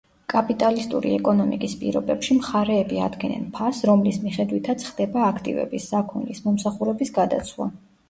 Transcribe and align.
კაპიტალისტური 0.33 1.11
ეკონომიკის 1.17 1.75
პირობებში 1.81 2.39
მხარეები 2.39 3.03
ადგენენ 3.09 3.45
ფასს, 3.59 3.87
რომლის 3.93 4.21
მიხედვითაც 4.27 4.89
ხდება 4.91 5.25
აქტივების, 5.31 5.89
საქონლის, 5.95 6.45
მომსახურების 6.51 7.19
გადაცვლა. 7.23 7.75